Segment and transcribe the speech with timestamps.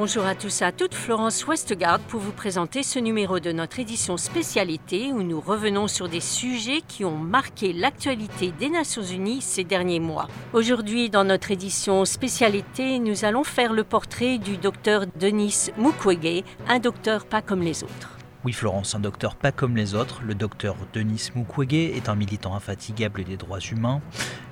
[0.00, 4.16] Bonjour à tous à toutes, Florence Westgard pour vous présenter ce numéro de notre édition
[4.16, 9.64] spécialité où nous revenons sur des sujets qui ont marqué l'actualité des Nations Unies ces
[9.64, 10.28] derniers mois.
[10.52, 16.78] Aujourd'hui, dans notre édition spécialité, nous allons faire le portrait du docteur Denis Mukwege, un
[16.78, 18.17] docteur pas comme les autres.
[18.44, 22.54] Oui, Florence, un docteur pas comme les autres, le docteur Denis Mukwege est un militant
[22.54, 24.00] infatigable des droits humains.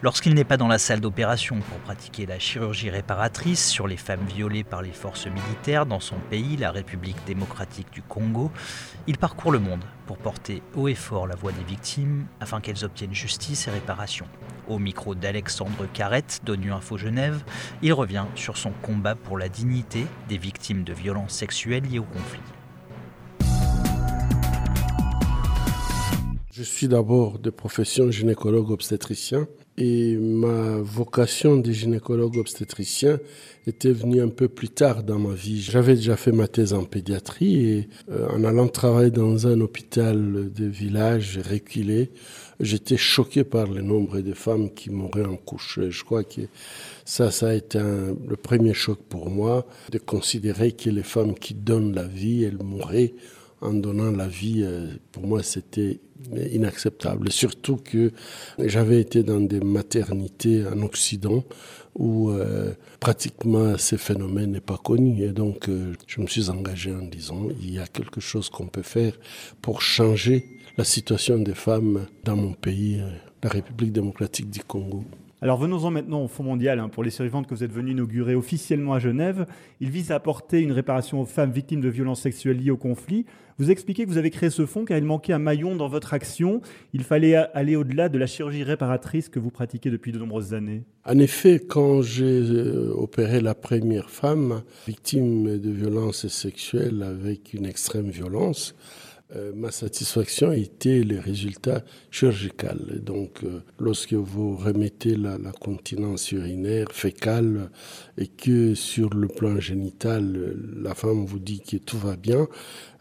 [0.00, 4.24] Lorsqu'il n'est pas dans la salle d'opération pour pratiquer la chirurgie réparatrice sur les femmes
[4.24, 8.50] violées par les forces militaires dans son pays, la République démocratique du Congo,
[9.06, 12.86] il parcourt le monde pour porter haut et fort la voix des victimes afin qu'elles
[12.86, 14.24] obtiennent justice et réparation.
[14.66, 17.44] Au micro d'Alexandre Carrette d'ONU Info Genève,
[17.82, 22.04] il revient sur son combat pour la dignité des victimes de violences sexuelles liées au
[22.04, 22.40] conflit.
[26.56, 33.18] Je suis d'abord de profession gynécologue obstétricien et ma vocation de gynécologue obstétricien
[33.66, 35.60] était venue un peu plus tard dans ma vie.
[35.60, 40.52] J'avais déjà fait ma thèse en pédiatrie et euh, en allant travailler dans un hôpital
[40.52, 42.12] de village reculé,
[42.60, 45.80] j'étais choqué par le nombre de femmes qui mouraient en couche.
[45.88, 46.42] Je crois que
[47.04, 51.54] ça, ça a été le premier choc pour moi de considérer que les femmes qui
[51.54, 53.12] donnent la vie, elles mouraient
[53.60, 56.00] en donnant la vie, euh, pour moi, c'était
[56.52, 57.30] inacceptable.
[57.30, 58.12] surtout que
[58.58, 61.44] j'avais été dans des maternités en Occident
[61.94, 65.22] où euh, pratiquement ces phénomènes n'est pas connu.
[65.22, 68.66] Et donc, euh, je me suis engagé en disant, il y a quelque chose qu'on
[68.66, 69.18] peut faire
[69.60, 73.00] pour changer la situation des femmes dans mon pays,
[73.42, 75.04] la République démocratique du Congo.
[75.44, 78.34] Alors venons-en maintenant au Fonds mondial hein, pour les survivantes que vous êtes venu inaugurer
[78.34, 79.44] officiellement à Genève.
[79.78, 83.26] Il vise à apporter une réparation aux femmes victimes de violences sexuelles liées au conflit.
[83.58, 86.14] Vous expliquez que vous avez créé ce fonds car il manquait un maillon dans votre
[86.14, 86.62] action.
[86.94, 90.84] Il fallait aller au-delà de la chirurgie réparatrice que vous pratiquez depuis de nombreuses années.
[91.04, 97.66] En effet, quand j'ai euh, opéré la première femme victime de violences sexuelles avec une
[97.66, 98.74] extrême violence,
[99.34, 102.66] euh, ma satisfaction était les résultats chirurgicaux.
[103.00, 107.70] Donc, euh, lorsque vous remettez la, continence urinaire, fécale,
[108.18, 112.46] et que sur le plan génital, la femme vous dit que tout va bien,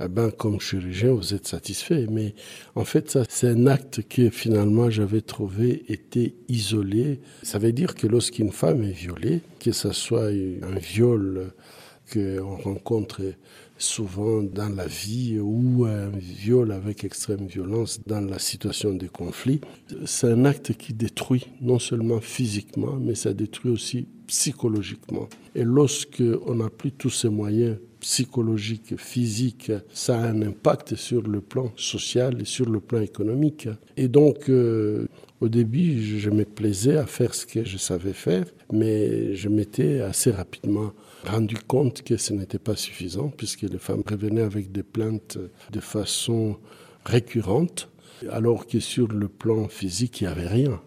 [0.00, 2.06] eh ben, comme chirurgien, vous êtes satisfait.
[2.08, 2.34] Mais
[2.76, 7.20] en fait, ça, c'est un acte que finalement j'avais trouvé était isolé.
[7.42, 11.52] Ça veut dire que lorsqu'une femme est violée, que ce soit un viol
[12.12, 13.22] qu'on rencontre
[13.82, 19.60] souvent dans la vie ou un viol avec extrême violence dans la situation de conflit.
[20.06, 25.28] C'est un acte qui détruit non seulement physiquement, mais ça détruit aussi psychologiquement.
[25.54, 31.22] Et lorsque on n'a plus tous ces moyens psychologiques, physiques, ça a un impact sur
[31.22, 33.68] le plan social et sur le plan économique.
[33.96, 35.06] Et donc, euh,
[35.42, 40.00] au début, je me plaisais à faire ce que je savais faire, mais je m'étais
[40.00, 40.92] assez rapidement
[41.26, 45.38] rendu compte que ce n'était pas suffisant, puisque les femmes revenaient avec des plaintes
[45.72, 46.58] de façon
[47.04, 47.88] récurrente,
[48.30, 50.80] alors que sur le plan physique, il n'y avait rien.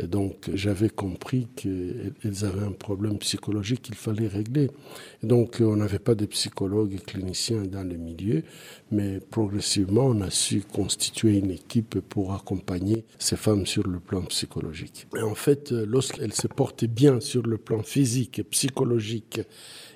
[0.00, 4.70] Et donc, j'avais compris qu'elles avaient un problème psychologique qu'il fallait régler.
[5.22, 8.42] Donc, on n'avait pas de psychologues et cliniciens dans le milieu,
[8.92, 14.22] mais progressivement, on a su constituer une équipe pour accompagner ces femmes sur le plan
[14.22, 15.06] psychologique.
[15.16, 19.40] Et en fait, lorsqu'elles se portaient bien sur le plan physique et psychologique,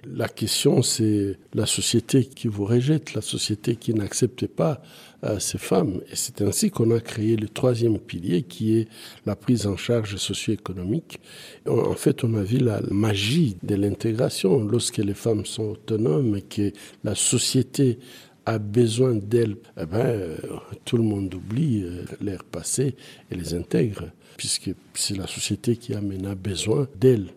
[0.04, 4.82] la question, c'est la société qui vous rejette, la société qui n'accepte pas
[5.24, 6.00] euh, ces femmes.
[6.10, 8.88] Et c'est ainsi qu'on a créé le troisième pilier qui est
[9.24, 11.20] la prise en charge socio-économique.
[11.68, 16.42] En fait, on a vu la magie de l'intégration lorsque les femmes sont autonomes et
[16.42, 16.72] que
[17.04, 17.98] la société
[18.46, 20.36] a besoin d'elles, eh ben, euh,
[20.84, 22.96] tout le monde oublie euh, leur passé
[23.30, 26.00] et les intègre, puisque c'est la société qui a
[26.34, 27.28] besoin d'elles.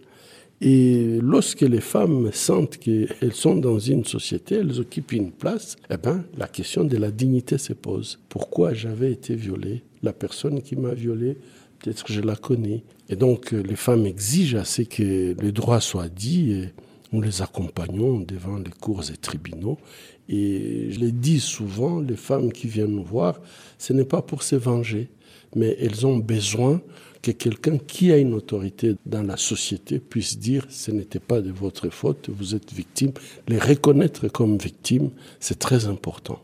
[0.62, 5.98] Et lorsque les femmes sentent qu'elles sont dans une société, elles occupent une place, eh
[5.98, 8.20] ben, la question de la dignité se pose.
[8.30, 9.84] Pourquoi j'avais été violée?
[10.02, 11.38] La personne qui m'a violée,
[11.86, 12.84] peut-être que je la connais.
[13.10, 16.70] Et donc, les femmes exigent assez que le droit soit dit et
[17.12, 19.78] nous les accompagnons devant les cours et tribunaux.
[20.28, 23.40] Et je l'ai dis souvent, les femmes qui viennent nous voir,
[23.78, 25.10] ce n'est pas pour se venger,
[25.56, 26.82] mais elles ont besoin
[27.22, 31.52] que quelqu'un qui a une autorité dans la société puisse dire ce n'était pas de
[31.52, 33.12] votre faute, vous êtes victime.
[33.48, 36.42] Les reconnaître comme victime, c'est très important.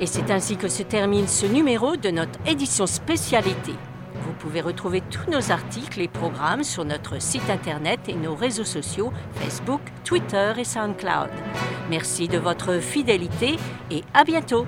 [0.00, 3.72] Et c'est ainsi que se termine ce numéro de notre édition spécialité.
[4.24, 8.64] Vous pouvez retrouver tous nos articles et programmes sur notre site internet et nos réseaux
[8.64, 11.30] sociaux Facebook, Twitter et SoundCloud.
[11.90, 13.56] Merci de votre fidélité
[13.90, 14.66] et à bientôt.